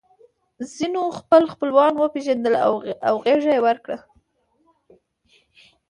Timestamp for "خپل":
1.19-1.43